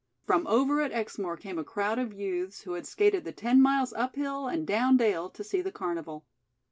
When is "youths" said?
2.11-2.61